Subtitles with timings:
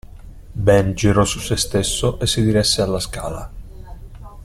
[0.67, 3.51] Ben girò su sé stesso e si diresse alla scala.